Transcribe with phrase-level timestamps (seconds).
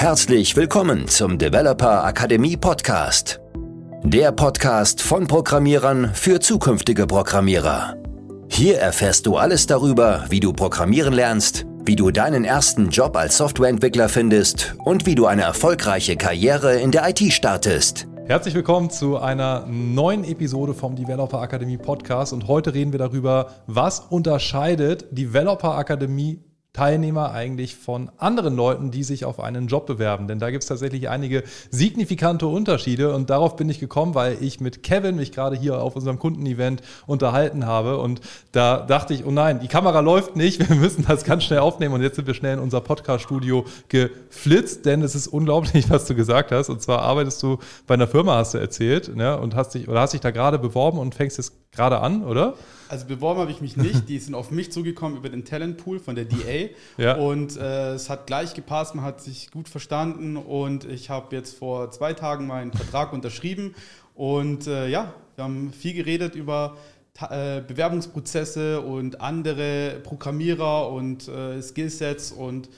[0.00, 3.40] Herzlich willkommen zum Developer Akademie Podcast.
[4.04, 7.96] Der Podcast von Programmierern für zukünftige Programmierer.
[8.48, 13.38] Hier erfährst du alles darüber, wie du programmieren lernst, wie du deinen ersten Job als
[13.38, 18.06] Softwareentwickler findest und wie du eine erfolgreiche Karriere in der IT startest.
[18.26, 23.48] Herzlich willkommen zu einer neuen Episode vom Developer Akademie Podcast und heute reden wir darüber,
[23.66, 26.38] was unterscheidet Developer Akademie
[26.78, 30.28] Teilnehmer eigentlich von anderen Leuten, die sich auf einen Job bewerben.
[30.28, 34.60] Denn da gibt es tatsächlich einige signifikante Unterschiede und darauf bin ich gekommen, weil ich
[34.60, 38.20] mit Kevin mich gerade hier auf unserem Kundenevent unterhalten habe und
[38.52, 41.94] da dachte ich, oh nein, die Kamera läuft nicht, wir müssen das ganz schnell aufnehmen
[41.94, 46.14] und jetzt sind wir schnell in unser Podcast-Studio geflitzt, denn es ist unglaublich, was du
[46.14, 46.68] gesagt hast.
[46.68, 50.02] Und zwar arbeitest du bei einer Firma, hast du erzählt, ne, und hast dich oder
[50.02, 52.54] hast dich da gerade beworben und fängst jetzt gerade an, oder?
[52.88, 54.08] Also beworben habe ich mich nicht.
[54.08, 56.70] Die sind auf mich zugekommen über den Talentpool von der DA.
[56.96, 57.16] ja.
[57.16, 61.58] Und äh, es hat gleich gepasst, man hat sich gut verstanden und ich habe jetzt
[61.58, 63.74] vor zwei Tagen meinen Vertrag unterschrieben.
[64.14, 66.76] Und äh, ja, wir haben viel geredet über
[67.20, 72.68] äh, Bewerbungsprozesse und andere Programmierer und äh, Skillsets und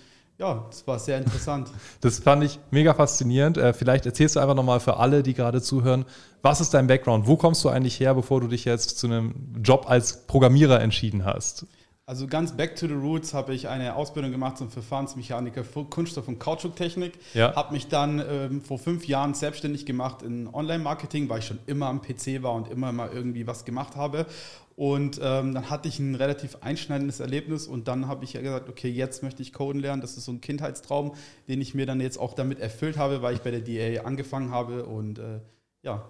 [0.40, 1.68] ja, das war sehr interessant.
[2.00, 3.58] Das fand ich mega faszinierend.
[3.58, 6.06] Äh, vielleicht erzählst du einfach nochmal für alle, die gerade zuhören,
[6.40, 7.26] was ist dein Background?
[7.26, 11.26] Wo kommst du eigentlich her, bevor du dich jetzt zu einem Job als Programmierer entschieden
[11.26, 11.66] hast?
[12.10, 16.26] Also ganz back to the roots habe ich eine Ausbildung gemacht zum Verfahrensmechaniker für Kunststoff-
[16.26, 17.12] und Kautschuktechnik.
[17.34, 17.54] Ja.
[17.54, 21.86] Habe mich dann ähm, vor fünf Jahren selbstständig gemacht in Online-Marketing, weil ich schon immer
[21.86, 24.26] am PC war und immer mal irgendwie was gemacht habe.
[24.74, 28.68] Und ähm, dann hatte ich ein relativ einschneidendes Erlebnis und dann habe ich ja gesagt,
[28.68, 30.02] okay, jetzt möchte ich Coden lernen.
[30.02, 31.14] Das ist so ein Kindheitstraum,
[31.46, 34.50] den ich mir dann jetzt auch damit erfüllt habe, weil ich bei der DA angefangen
[34.50, 35.38] habe und äh,
[35.84, 36.08] ja.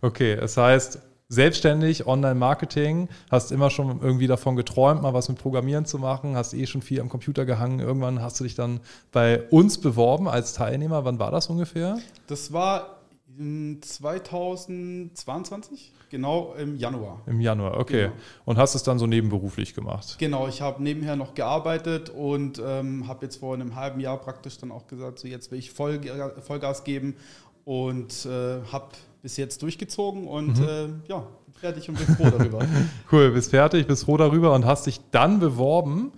[0.00, 5.84] Okay, das heißt, selbstständig, Online-Marketing, hast immer schon irgendwie davon geträumt, mal was mit Programmieren
[5.84, 7.80] zu machen, hast eh schon viel am Computer gehangen.
[7.80, 8.80] Irgendwann hast du dich dann
[9.12, 11.04] bei uns beworben als Teilnehmer.
[11.04, 11.98] Wann war das ungefähr?
[12.26, 12.98] Das war
[13.38, 17.20] 2022, genau im Januar.
[17.26, 18.04] Im Januar, okay.
[18.04, 18.14] Genau.
[18.46, 20.16] Und hast es dann so nebenberuflich gemacht?
[20.18, 24.58] Genau, ich habe nebenher noch gearbeitet und ähm, habe jetzt vor einem halben Jahr praktisch
[24.58, 26.00] dann auch gesagt, so jetzt will ich Voll,
[26.40, 27.16] Vollgas geben
[27.64, 28.88] und äh, habe
[29.22, 30.68] bis jetzt durchgezogen und mhm.
[30.68, 32.60] äh, ja, fertig und bin froh darüber.
[33.12, 36.12] cool, bist fertig, bist froh darüber und hast dich dann beworben.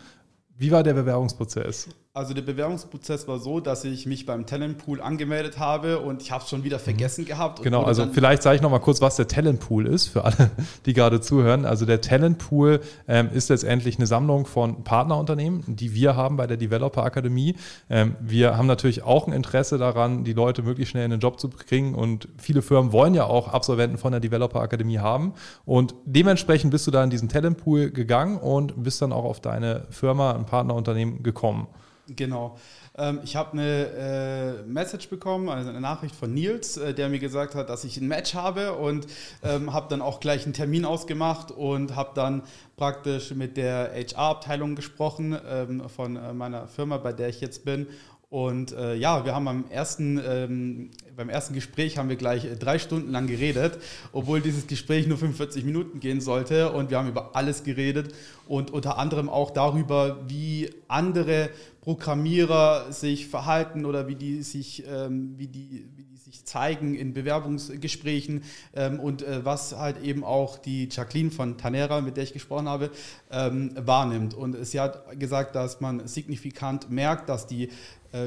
[0.57, 1.89] Wie war der Bewerbungsprozess?
[2.13, 6.43] Also der Bewerbungsprozess war so, dass ich mich beim Talentpool angemeldet habe und ich habe
[6.43, 6.83] es schon wieder mhm.
[6.83, 7.29] vergessen mhm.
[7.29, 7.63] gehabt.
[7.63, 10.51] Genau, also vielleicht sage ich noch mal kurz, was der Talentpool ist für alle,
[10.87, 11.65] die gerade zuhören.
[11.65, 16.57] Also der Talentpool ähm, ist letztendlich eine Sammlung von Partnerunternehmen, die wir haben bei der
[16.57, 17.55] Developer Akademie.
[17.89, 21.39] Ähm, wir haben natürlich auch ein Interesse daran, die Leute möglichst schnell in den Job
[21.39, 25.35] zu bringen und viele Firmen wollen ja auch Absolventen von der Developer Akademie haben
[25.65, 29.87] und dementsprechend bist du da in diesen Talentpool gegangen und bist dann auch auf deine
[29.91, 31.69] Firma, ein Partnerunternehmen gekommen.
[32.17, 32.59] Genau.
[32.97, 37.19] Ähm, ich habe eine äh, Message bekommen, also eine Nachricht von Nils, äh, der mir
[37.19, 39.07] gesagt hat, dass ich ein Match habe und
[39.43, 42.43] ähm, habe dann auch gleich einen Termin ausgemacht und habe dann
[42.77, 47.87] praktisch mit der HR-Abteilung gesprochen ähm, von äh, meiner Firma, bei der ich jetzt bin
[48.31, 52.79] und äh, ja, wir haben am ersten, ähm, beim ersten Gespräch haben wir gleich drei
[52.79, 53.79] Stunden lang geredet,
[54.13, 56.71] obwohl dieses Gespräch nur 45 Minuten gehen sollte.
[56.71, 58.15] Und wir haben über alles geredet
[58.47, 65.35] und unter anderem auch darüber, wie andere Programmierer sich verhalten oder wie die sich, ähm,
[65.37, 70.59] wie die, wie die sich zeigen in Bewerbungsgesprächen ähm, und äh, was halt eben auch
[70.59, 72.91] die Jacqueline von Tanera, mit der ich gesprochen habe,
[73.33, 74.35] ähm, wahrnimmt.
[74.35, 77.71] Und sie hat gesagt, dass man signifikant merkt, dass die äh,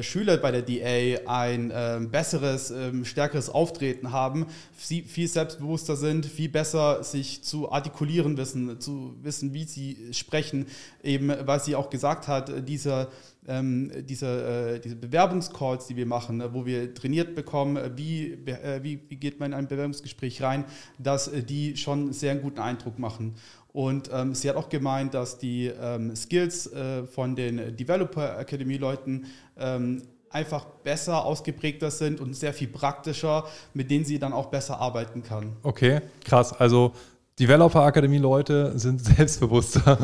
[0.01, 4.45] Schüler bei der DA ein äh, besseres, äh, stärkeres Auftreten haben,
[4.77, 10.67] sie viel selbstbewusster sind, viel besser sich zu artikulieren wissen, zu wissen, wie sie sprechen,
[11.03, 13.09] eben weil sie auch gesagt hat, äh, dieser
[13.45, 18.37] ähm, diese, äh, diese Bewerbungscalls, die wir machen, äh, wo wir trainiert bekommen, wie,
[18.81, 20.63] wie, wie geht man in ein Bewerbungsgespräch rein,
[20.97, 23.35] dass die schon sehr einen guten Eindruck machen.
[23.73, 28.77] Und ähm, sie hat auch gemeint, dass die ähm, Skills äh, von den Developer Academy
[28.77, 29.25] Leuten
[29.57, 34.79] ähm, einfach besser ausgeprägter sind und sehr viel praktischer, mit denen sie dann auch besser
[34.79, 35.57] arbeiten kann.
[35.63, 36.53] Okay, krass.
[36.53, 36.93] Also
[37.39, 39.97] Developer Akademie Leute sind selbstbewusster,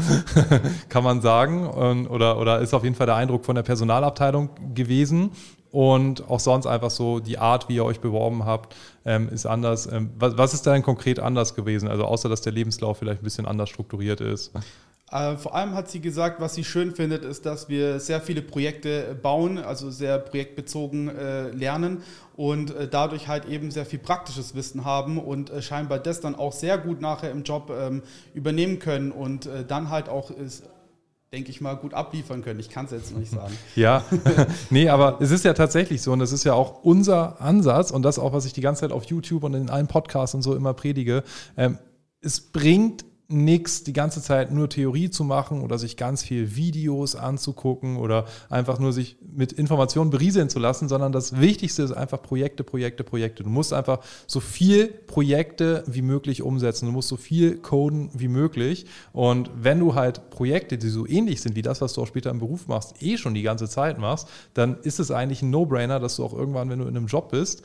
[0.90, 2.08] kann man sagen.
[2.08, 5.32] Oder, oder ist auf jeden Fall der Eindruck von der Personalabteilung gewesen.
[5.71, 8.75] Und auch sonst einfach so die Art, wie ihr euch beworben habt,
[9.06, 9.88] ähm, ist anders.
[9.92, 11.88] Ähm, was, was, ist denn konkret anders gewesen?
[11.88, 14.51] Also außer, dass der Lebenslauf vielleicht ein bisschen anders strukturiert ist.
[15.12, 18.42] Äh, vor allem hat sie gesagt, was sie schön findet, ist, dass wir sehr viele
[18.42, 22.04] Projekte bauen, also sehr projektbezogen äh, lernen
[22.36, 26.54] und äh, dadurch halt eben sehr viel praktisches Wissen haben und scheinbar das dann auch
[26.54, 28.01] sehr gut nachher im Job ähm,
[28.33, 30.31] übernehmen können und dann halt auch
[31.31, 32.60] denke ich mal, gut abliefern können.
[32.60, 33.56] Ich kann es jetzt noch nicht sagen.
[33.76, 34.04] Ja,
[34.70, 38.02] nee, aber es ist ja tatsächlich so und das ist ja auch unser Ansatz und
[38.04, 40.56] das auch, was ich die ganze Zeit auf YouTube und in allen Podcasts und so
[40.56, 41.24] immer predige.
[41.56, 41.78] Ähm,
[42.22, 47.16] es bringt nichts, die ganze Zeit nur Theorie zu machen oder sich ganz viel Videos
[47.16, 52.24] anzugucken oder einfach nur sich mit Informationen berieseln zu lassen, sondern das Wichtigste ist einfach
[52.24, 53.44] Projekte, Projekte, Projekte.
[53.44, 56.88] Du musst einfach so viel Projekte wie möglich umsetzen.
[56.88, 58.88] Du musst so viel coden wie möglich.
[59.14, 62.31] Und wenn du halt Projekte, die so ähnlich sind wie das, was du auch später
[62.31, 66.00] im Beruf machst, eh schon die ganze Zeit machst, dann ist es eigentlich ein No-Brainer,
[66.00, 67.62] dass du auch irgendwann, wenn du in einem Job bist,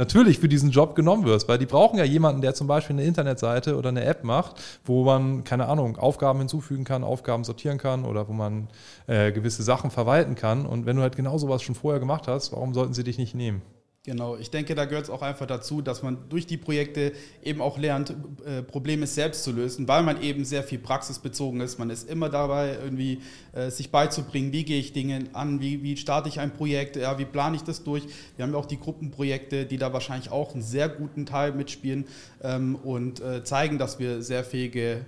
[0.00, 3.04] natürlich für diesen Job genommen wirst, weil die brauchen ja jemanden, der zum Beispiel eine
[3.04, 8.04] Internetseite oder eine App macht, wo man, keine Ahnung, Aufgaben hinzufügen kann, Aufgaben sortieren kann
[8.04, 8.68] oder wo man
[9.06, 10.66] äh, gewisse Sachen verwalten kann.
[10.66, 13.34] Und wenn du halt genau sowas schon vorher gemacht hast, warum sollten sie dich nicht
[13.34, 13.62] nehmen?
[14.02, 17.12] Genau, ich denke, da gehört es auch einfach dazu, dass man durch die Projekte
[17.42, 18.14] eben auch lernt,
[18.46, 21.78] äh, Probleme selbst zu lösen, weil man eben sehr viel praxisbezogen ist.
[21.78, 23.20] Man ist immer dabei, irgendwie
[23.52, 27.18] äh, sich beizubringen, wie gehe ich Dinge an, wie, wie starte ich ein Projekt, ja,
[27.18, 28.04] wie plane ich das durch.
[28.36, 32.06] Wir haben ja auch die Gruppenprojekte, die da wahrscheinlich auch einen sehr guten Teil mitspielen
[32.42, 35.04] ähm, und äh, zeigen, dass wir sehr fähige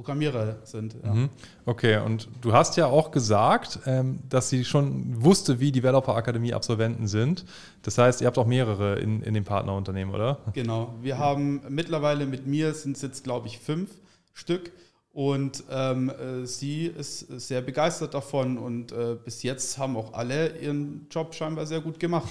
[0.00, 0.96] Programmierer sind.
[1.04, 1.12] Ja.
[1.12, 1.28] Mhm.
[1.66, 6.54] Okay, und du hast ja auch gesagt, ähm, dass sie schon wusste, wie Developer Akademie
[6.54, 7.44] Absolventen sind.
[7.82, 10.38] Das heißt, ihr habt auch mehrere in, in dem Partnerunternehmen, oder?
[10.54, 10.94] Genau.
[11.02, 13.90] Wir haben mittlerweile mit mir sind es jetzt, glaube ich, fünf
[14.32, 14.72] Stück.
[15.12, 20.56] Und ähm, äh, sie ist sehr begeistert davon und äh, bis jetzt haben auch alle
[20.60, 22.28] ihren Job scheinbar sehr gut gemacht.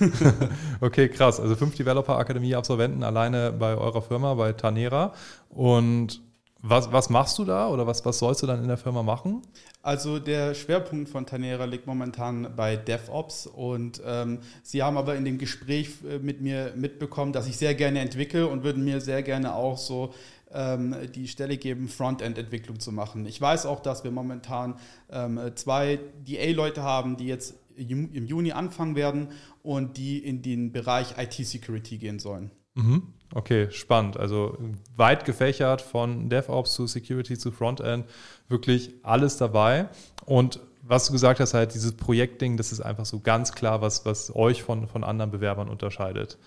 [0.80, 1.40] okay, krass.
[1.40, 5.12] Also fünf Developer Akademie Absolventen alleine bei eurer Firma, bei Tanera.
[5.50, 6.22] Und
[6.62, 9.42] was, was machst du da oder was, was sollst du dann in der Firma machen?
[9.82, 15.24] Also der Schwerpunkt von Tanera liegt momentan bei DevOps und ähm, sie haben aber in
[15.24, 19.24] dem Gespräch äh, mit mir mitbekommen, dass ich sehr gerne entwickle und würden mir sehr
[19.24, 20.14] gerne auch so
[20.52, 23.26] ähm, die Stelle geben, Frontend-Entwicklung zu machen.
[23.26, 24.76] Ich weiß auch, dass wir momentan
[25.10, 29.28] ähm, zwei DA-Leute haben, die jetzt im Juni anfangen werden
[29.62, 32.50] und die in den Bereich IT-Security gehen sollen.
[32.74, 33.14] Mhm.
[33.34, 34.18] Okay, spannend.
[34.18, 34.58] Also
[34.96, 38.06] weit gefächert von DevOps zu Security zu Frontend,
[38.48, 39.88] wirklich alles dabei.
[40.26, 44.04] Und was du gesagt hast, halt dieses Projektding, das ist einfach so ganz klar, was,
[44.04, 46.38] was euch von, von anderen Bewerbern unterscheidet.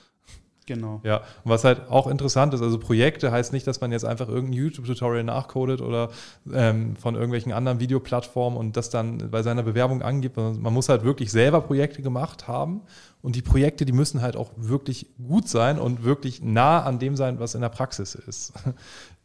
[0.67, 0.99] Genau.
[1.03, 4.27] Ja, und was halt auch interessant ist, also Projekte heißt nicht, dass man jetzt einfach
[4.27, 6.09] irgendein YouTube-Tutorial nachcodet oder
[6.51, 10.37] ähm, von irgendwelchen anderen Videoplattformen und das dann bei seiner Bewerbung angibt.
[10.37, 12.81] Man muss halt wirklich selber Projekte gemacht haben
[13.21, 17.15] und die Projekte, die müssen halt auch wirklich gut sein und wirklich nah an dem
[17.15, 18.53] sein, was in der Praxis ist.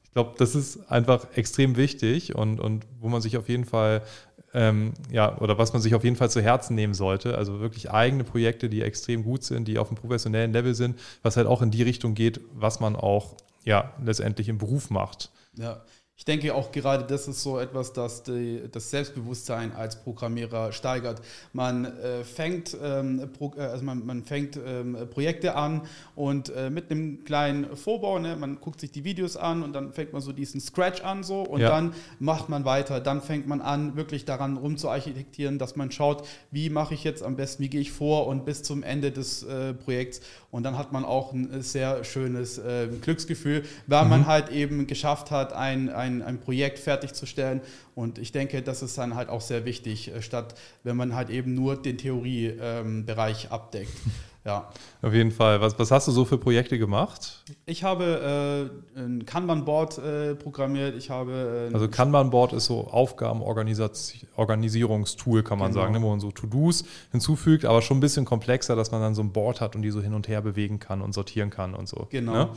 [0.03, 4.03] Ich glaube, das ist einfach extrem wichtig und, und wo man sich auf jeden Fall
[4.53, 7.37] ähm, ja, oder was man sich auf jeden Fall zu Herzen nehmen sollte.
[7.37, 11.37] Also wirklich eigene Projekte, die extrem gut sind, die auf einem professionellen Level sind, was
[11.37, 15.31] halt auch in die Richtung geht, was man auch ja letztendlich im Beruf macht.
[15.55, 15.83] Ja,
[16.21, 21.23] ich denke auch gerade das ist so etwas, das die, das Selbstbewusstsein als Programmierer steigert.
[21.55, 25.81] Man äh, fängt, ähm, pro, äh, also man, man fängt ähm, Projekte an
[26.17, 29.95] und äh, mit einem kleinen Vorbau, ne, man guckt sich die Videos an und dann
[29.95, 31.71] fängt man so diesen Scratch an so und ja.
[31.71, 33.01] dann macht man weiter.
[33.01, 37.37] Dann fängt man an, wirklich daran rumzuarchitektieren, dass man schaut, wie mache ich jetzt am
[37.37, 40.21] besten, wie gehe ich vor und bis zum Ende des äh, Projekts.
[40.51, 44.11] Und dann hat man auch ein sehr schönes äh, Glücksgefühl, weil mhm.
[44.11, 47.61] man halt eben geschafft hat, ein, ein ein, ein Projekt fertigzustellen.
[47.95, 51.31] Und ich denke, das ist dann halt auch sehr wichtig, äh, statt wenn man halt
[51.31, 53.93] eben nur den Theoriebereich ähm, abdeckt.
[54.45, 54.69] Ja.
[55.03, 55.61] Auf jeden Fall.
[55.61, 57.45] Was, was hast du so für Projekte gemacht?
[57.67, 60.97] Ich habe äh, ein Kanban-Board äh, programmiert.
[60.97, 65.83] Ich habe äh, also Kanban-Board ist so Aufgabenorganisierungstool, kann man genau.
[65.83, 69.15] sagen, ne, wo man so To-Dos hinzufügt, aber schon ein bisschen komplexer, dass man dann
[69.15, 71.75] so ein Board hat und die so hin und her bewegen kann und sortieren kann
[71.75, 72.07] und so.
[72.09, 72.33] Genau.
[72.33, 72.49] Ne?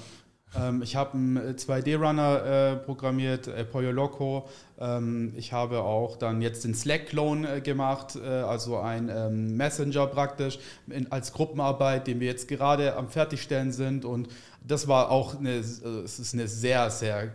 [0.59, 4.47] Ähm, ich habe einen 2D-Runner äh, programmiert, äh, Pollo Loco.
[4.79, 10.07] Ähm, ich habe auch dann jetzt den Slack-Clone äh, gemacht, äh, also ein ähm, Messenger
[10.07, 14.05] praktisch in, als Gruppenarbeit, den wir jetzt gerade am Fertigstellen sind.
[14.05, 14.27] Und
[14.65, 17.31] das war auch eine, also es ist eine sehr, sehr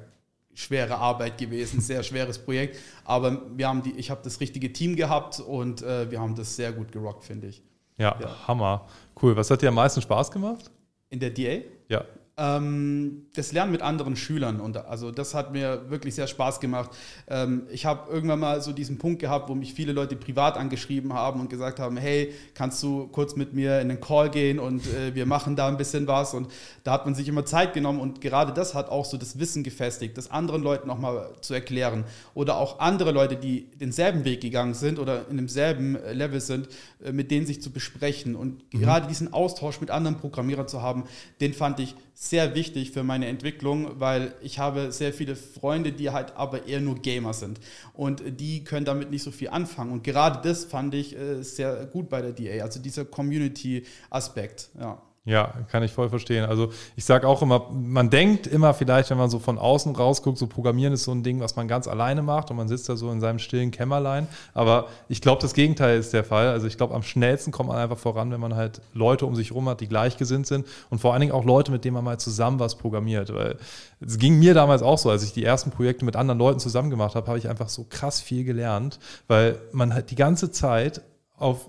[0.55, 2.79] schwere Arbeit gewesen, sehr schweres Projekt.
[3.05, 6.57] Aber wir haben die, ich habe das richtige Team gehabt und äh, wir haben das
[6.57, 7.63] sehr gut gerockt, finde ich.
[7.97, 8.87] Ja, ja, Hammer.
[9.21, 9.35] Cool.
[9.35, 10.71] Was hat dir am meisten Spaß gemacht?
[11.11, 11.63] In der DA?
[11.89, 12.05] Ja
[12.39, 14.61] das Lernen mit anderen Schülern.
[14.61, 16.91] Und also das hat mir wirklich sehr Spaß gemacht.
[17.27, 21.13] Ähm, ich habe irgendwann mal so diesen Punkt gehabt, wo mich viele Leute privat angeschrieben
[21.13, 24.87] haben und gesagt haben, hey, kannst du kurz mit mir in den Call gehen und
[24.87, 26.33] äh, wir machen da ein bisschen was.
[26.33, 26.49] Und
[26.85, 29.65] da hat man sich immer Zeit genommen und gerade das hat auch so das Wissen
[29.65, 32.05] gefestigt, das anderen Leuten nochmal zu erklären.
[32.35, 36.69] Oder auch andere Leute, die denselben Weg gegangen sind oder in demselben äh, Level sind,
[37.05, 38.37] äh, mit denen sich zu besprechen.
[38.37, 38.79] Und mhm.
[38.81, 41.03] gerade diesen Austausch mit anderen Programmierern zu haben,
[41.41, 46.11] den fand ich sehr wichtig für meine Entwicklung, weil ich habe sehr viele Freunde, die
[46.11, 47.61] halt aber eher nur Gamer sind
[47.93, 49.93] und die können damit nicht so viel anfangen.
[49.93, 54.71] Und gerade das fand ich äh, sehr gut bei der DA, also dieser Community-Aspekt.
[54.81, 55.01] Ja.
[55.29, 56.47] Ja, kann ich voll verstehen.
[56.47, 60.39] Also ich sage auch immer, man denkt immer vielleicht, wenn man so von außen rausguckt,
[60.39, 62.97] so Programmieren ist so ein Ding, was man ganz alleine macht und man sitzt da
[62.97, 64.27] so in seinem stillen Kämmerlein.
[64.55, 66.49] Aber ich glaube, das Gegenteil ist der Fall.
[66.49, 69.53] Also ich glaube, am schnellsten kommt man einfach voran, wenn man halt Leute um sich
[69.53, 72.19] rum hat, die gleichgesinnt sind und vor allen Dingen auch Leute, mit denen man mal
[72.19, 73.35] zusammen was programmiert.
[73.35, 73.59] Weil
[74.01, 76.89] es ging mir damals auch so, als ich die ersten Projekte mit anderen Leuten zusammen
[76.89, 81.03] gemacht habe, habe ich einfach so krass viel gelernt, weil man halt die ganze Zeit
[81.37, 81.69] auf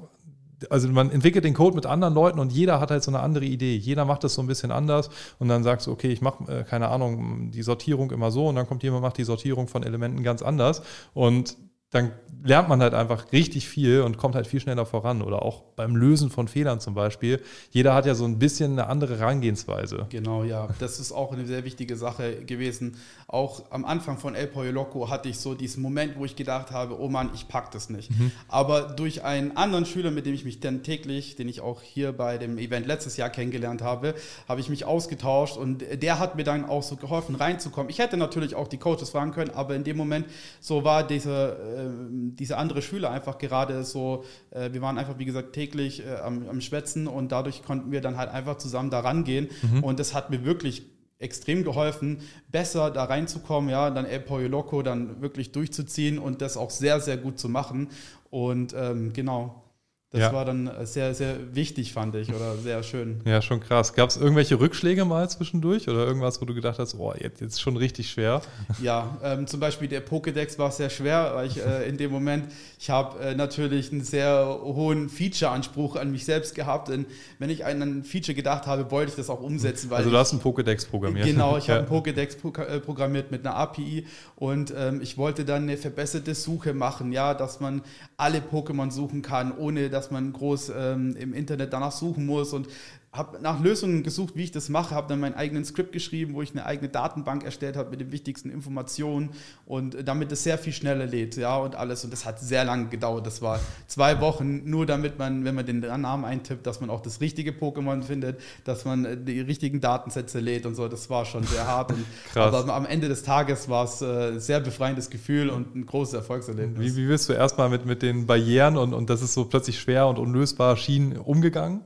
[0.69, 3.45] also man entwickelt den Code mit anderen Leuten und jeder hat halt so eine andere
[3.45, 3.75] Idee.
[3.75, 6.63] Jeder macht das so ein bisschen anders und dann sagst du, okay, ich mache, äh,
[6.63, 10.23] keine Ahnung, die Sortierung immer so und dann kommt jemand, macht die Sortierung von Elementen
[10.23, 10.81] ganz anders
[11.13, 11.55] und
[11.91, 12.11] dann
[12.43, 15.21] lernt man halt einfach richtig viel und kommt halt viel schneller voran.
[15.21, 17.41] Oder auch beim Lösen von Fehlern zum Beispiel.
[17.71, 20.05] Jeder hat ja so ein bisschen eine andere Herangehensweise.
[20.09, 20.69] Genau, ja.
[20.79, 22.97] Das ist auch eine sehr wichtige Sache gewesen.
[23.27, 26.71] Auch am Anfang von El Pollo Loco hatte ich so diesen Moment, wo ich gedacht
[26.71, 28.11] habe, oh Mann, ich pack das nicht.
[28.11, 28.31] Mhm.
[28.47, 32.13] Aber durch einen anderen Schüler, mit dem ich mich dann täglich, den ich auch hier
[32.13, 34.13] bei dem Event letztes Jahr kennengelernt habe,
[34.47, 37.89] habe ich mich ausgetauscht und der hat mir dann auch so geholfen, reinzukommen.
[37.89, 40.25] Ich hätte natürlich auch die Coaches fragen können, aber in dem Moment
[40.61, 45.25] so war dieser ähm, dieser andere Schüler einfach gerade so, äh, wir waren einfach, wie
[45.25, 48.99] gesagt, täglich äh, am, am Schwätzen und dadurch konnten wir dann halt einfach zusammen da
[48.99, 49.49] rangehen.
[49.61, 49.83] Mhm.
[49.83, 50.83] Und das hat mir wirklich
[51.19, 52.19] extrem geholfen,
[52.49, 57.01] besser da reinzukommen, ja, dann El Pollo Loco dann wirklich durchzuziehen und das auch sehr,
[57.01, 57.89] sehr gut zu machen.
[58.29, 59.63] Und ähm, genau,
[60.11, 60.33] das ja.
[60.33, 63.21] war dann äh, sehr, sehr wichtig, fand ich, oder sehr schön.
[63.25, 63.93] Ja, schon krass.
[63.93, 67.61] Gab es irgendwelche Rückschläge mal zwischendurch oder irgendwas, wo du gedacht hast, oh, jetzt, ist
[67.61, 68.41] schon richtig schwer?
[68.81, 72.51] Ja, ähm, zum Beispiel der Pokédex war sehr schwer, weil ich äh, in dem Moment,
[72.79, 76.87] ich habe äh, natürlich einen sehr hohen Feature-Anspruch an mich selbst gehabt.
[76.87, 77.05] Denn
[77.37, 79.93] wenn ich an ein Feature gedacht habe, wollte ich das auch umsetzen.
[79.93, 81.27] also du hast einen Pokédex programmiert.
[81.27, 85.63] Genau, ich habe einen Pokédex äh, programmiert mit einer API und ähm, ich wollte dann
[85.63, 87.83] eine verbesserte Suche machen, ja, dass man
[88.17, 92.53] alle Pokémon suchen kann, ohne dass dass man groß ähm, im Internet danach suchen muss
[92.53, 92.69] und
[93.11, 96.43] habe nach Lösungen gesucht, wie ich das mache, habe dann meinen eigenen Skript geschrieben, wo
[96.43, 99.31] ich eine eigene Datenbank erstellt habe mit den wichtigsten Informationen
[99.65, 102.03] und damit es sehr viel schneller lädt, ja, und alles.
[102.03, 103.25] Und das hat sehr lange gedauert.
[103.25, 107.01] Das war zwei Wochen, nur damit man, wenn man den Namen eintippt, dass man auch
[107.01, 110.87] das richtige Pokémon findet, dass man äh, die richtigen Datensätze lädt und so.
[110.87, 111.91] Das war schon sehr hart.
[111.91, 112.53] Und, Krass.
[112.53, 116.13] Aber am Ende des Tages war es ein äh, sehr befreiendes Gefühl und ein großes
[116.13, 116.95] Erfolgserlebnis.
[116.95, 119.79] Wie, wie bist du erstmal mit, mit den Barrieren und, und das ist so plötzlich
[119.79, 121.81] schwer und unlösbar schien umgegangen?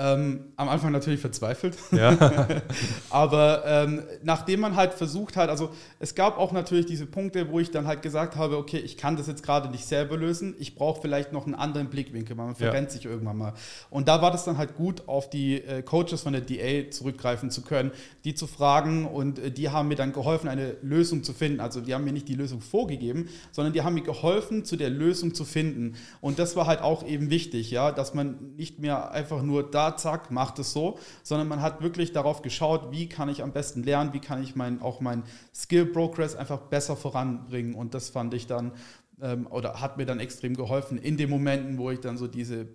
[0.00, 1.76] Ähm, am Anfang natürlich verzweifelt.
[1.90, 2.16] Ja.
[3.10, 7.58] Aber ähm, nachdem man halt versucht hat, also es gab auch natürlich diese Punkte, wo
[7.58, 10.76] ich dann halt gesagt habe, okay, ich kann das jetzt gerade nicht selber lösen, ich
[10.76, 12.92] brauche vielleicht noch einen anderen Blickwinkel, man verrennt ja.
[12.92, 13.54] sich irgendwann mal.
[13.90, 17.50] Und da war das dann halt gut, auf die äh, Coaches von der DA zurückgreifen
[17.50, 17.90] zu können,
[18.24, 21.58] die zu fragen und äh, die haben mir dann geholfen, eine Lösung zu finden.
[21.58, 24.90] Also die haben mir nicht die Lösung vorgegeben, sondern die haben mir geholfen, zu der
[24.90, 25.96] Lösung zu finden.
[26.20, 29.87] Und das war halt auch eben wichtig, ja, dass man nicht mehr einfach nur da
[29.96, 33.82] zack, macht es so, sondern man hat wirklich darauf geschaut, wie kann ich am besten
[33.82, 35.22] lernen, wie kann ich mein, auch mein
[35.54, 37.74] Skill Progress einfach besser voranbringen.
[37.74, 38.72] Und das fand ich dann
[39.20, 42.68] ähm, oder hat mir dann extrem geholfen in den Momenten, wo ich dann so diese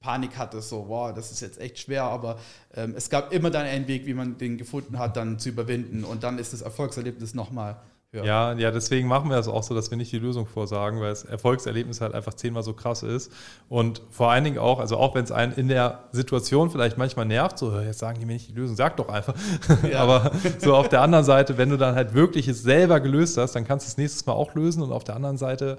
[0.00, 2.38] Panik hatte, so, wow, das ist jetzt echt schwer, aber
[2.74, 6.04] ähm, es gab immer dann einen Weg, wie man den gefunden hat, dann zu überwinden.
[6.04, 7.80] Und dann ist das Erfolgserlebnis nochmal
[8.14, 8.24] ja.
[8.24, 11.10] ja, ja, deswegen machen wir das auch so, dass wir nicht die Lösung vorsagen, weil
[11.10, 13.32] das Erfolgserlebnis halt einfach zehnmal so krass ist.
[13.68, 17.26] Und vor allen Dingen auch, also auch wenn es einen in der Situation vielleicht manchmal
[17.26, 19.34] nervt, so, jetzt sagen die mir nicht die Lösung, sag doch einfach.
[19.90, 19.98] Ja.
[20.04, 23.54] Aber so auf der anderen Seite, wenn du dann halt wirklich es selber gelöst hast,
[23.54, 25.78] dann kannst du es nächstes Mal auch lösen und auf der anderen Seite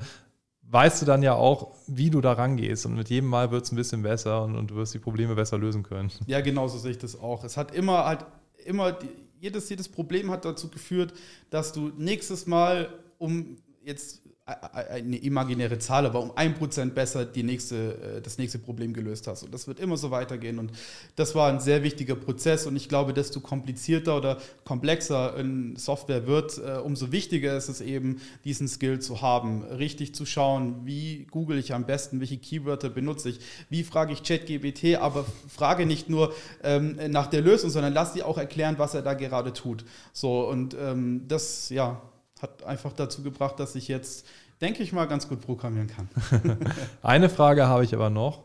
[0.63, 2.85] weißt du dann ja auch, wie du da rangehst.
[2.85, 5.35] Und mit jedem Mal wird es ein bisschen besser und, und, du wirst die Probleme
[5.35, 6.11] besser lösen können.
[6.27, 7.43] Ja, genauso sehe ich das auch.
[7.43, 8.25] Es hat immer halt
[8.65, 11.13] immer die, jedes, jedes Problem hat dazu geführt,
[11.49, 17.41] dass du nächstes Mal, um jetzt eine imaginäre Zahl, aber um ein Prozent besser die
[17.41, 19.41] nächste, äh, das nächste Problem gelöst hast.
[19.41, 20.59] Und das wird immer so weitergehen.
[20.59, 20.71] Und
[21.15, 22.67] das war ein sehr wichtiger Prozess.
[22.67, 27.81] Und ich glaube, desto komplizierter oder komplexer eine Software wird, äh, umso wichtiger ist es
[27.81, 32.89] eben, diesen Skill zu haben, richtig zu schauen, wie google ich am besten, welche Keywörter
[32.89, 33.39] benutze ich,
[33.71, 38.21] wie frage ich ChatGPT, aber frage nicht nur ähm, nach der Lösung, sondern lass die
[38.21, 39.85] auch erklären, was er da gerade tut.
[40.13, 41.99] So, und ähm, das, ja,
[42.45, 44.25] hat einfach dazu gebracht, dass ich jetzt,
[44.61, 46.09] denke ich mal, ganz gut programmieren kann.
[47.01, 48.43] Eine Frage habe ich aber noch.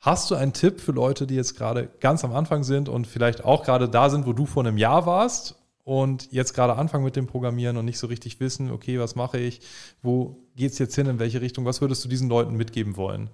[0.00, 3.42] Hast du einen Tipp für Leute, die jetzt gerade ganz am Anfang sind und vielleicht
[3.42, 7.16] auch gerade da sind, wo du vor einem Jahr warst und jetzt gerade anfangen mit
[7.16, 9.62] dem Programmieren und nicht so richtig wissen, okay, was mache ich,
[10.02, 13.30] wo geht es jetzt hin, in welche Richtung, was würdest du diesen Leuten mitgeben wollen?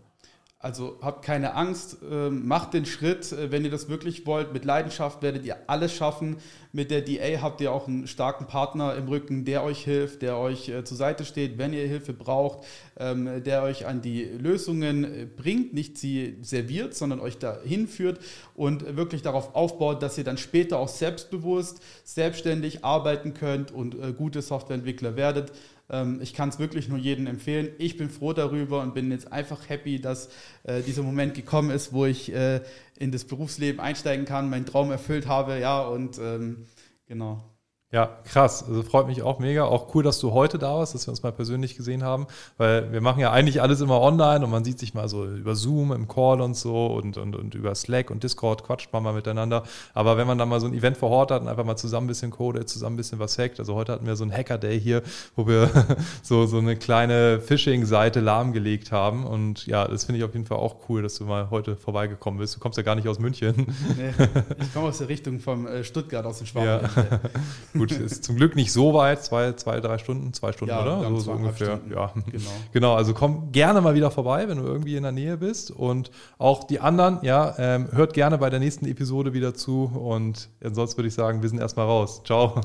[0.62, 4.52] Also habt keine Angst, ähm, macht den Schritt, äh, wenn ihr das wirklich wollt.
[4.52, 6.36] Mit Leidenschaft werdet ihr alles schaffen.
[6.74, 10.36] Mit der DA habt ihr auch einen starken Partner im Rücken, der euch hilft, der
[10.36, 12.66] euch äh, zur Seite steht, wenn ihr Hilfe braucht,
[12.98, 18.20] ähm, der euch an die Lösungen äh, bringt, nicht sie serviert, sondern euch dahin führt
[18.54, 24.42] und wirklich darauf aufbaut, dass ihr dann später auch selbstbewusst, selbstständig arbeiten könnt und gute
[24.42, 25.52] Softwareentwickler werdet.
[25.90, 27.70] Ähm, ich kann es wirklich nur jedem empfehlen.
[27.78, 30.28] Ich bin froh darüber und bin jetzt einfach happy, dass
[30.62, 32.60] äh, dieser Moment gekommen ist, wo ich äh,
[32.98, 36.66] in das Berufsleben einsteigen kann, meinen Traum erfüllt habe, ja, und ähm,
[37.06, 37.44] genau.
[37.92, 38.64] Ja, krass.
[38.68, 39.64] Also freut mich auch mega.
[39.64, 42.92] Auch cool, dass du heute da warst, dass wir uns mal persönlich gesehen haben, weil
[42.92, 45.90] wir machen ja eigentlich alles immer online und man sieht sich mal so über Zoom
[45.90, 49.64] im Call und so und, und, und über Slack und Discord quatscht man mal miteinander.
[49.92, 52.04] Aber wenn man dann mal so ein Event vor Ort hat und einfach mal zusammen
[52.04, 53.58] ein bisschen codet, zusammen ein bisschen was hackt.
[53.58, 55.02] Also heute hatten wir so einen Hacker-Day hier,
[55.34, 55.68] wo wir
[56.22, 59.24] so, so eine kleine Phishing-Seite lahmgelegt haben.
[59.26, 62.38] Und ja, das finde ich auf jeden Fall auch cool, dass du mal heute vorbeigekommen
[62.38, 62.54] bist.
[62.54, 63.74] Du kommst ja gar nicht aus München.
[63.96, 64.12] Nee,
[64.60, 66.88] ich komme aus der Richtung vom äh, Stuttgart, aus dem Schwaben.
[66.94, 67.20] Ja.
[67.80, 71.08] Gut, ist zum Glück nicht so weit, zwei, zwei drei Stunden, zwei Stunden, ja, oder?
[71.08, 71.78] So, so ungefähr.
[71.78, 71.92] Stunden.
[71.92, 72.50] Ja, genau.
[72.72, 72.94] genau.
[72.94, 75.70] Also komm gerne mal wieder vorbei, wenn du irgendwie in der Nähe bist.
[75.70, 79.84] Und auch die anderen, ja, ähm, hört gerne bei der nächsten Episode wieder zu.
[79.84, 82.22] Und ansonsten würde ich sagen, wir sind erstmal raus.
[82.24, 82.60] Ciao.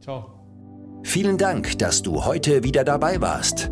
[0.00, 0.38] Ciao.
[1.04, 3.70] Vielen Dank, dass du heute wieder dabei warst.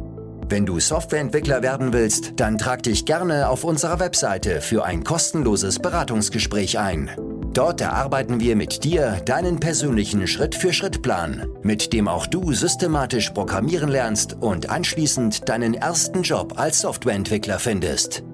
[0.48, 5.80] Wenn du Softwareentwickler werden willst, dann trag dich gerne auf unserer Webseite für ein kostenloses
[5.80, 7.10] Beratungsgespräch ein.
[7.56, 14.36] Dort erarbeiten wir mit dir deinen persönlichen Schritt-für-Schritt-Plan, mit dem auch du systematisch programmieren lernst
[14.42, 18.24] und anschließend deinen ersten Job als Softwareentwickler findest.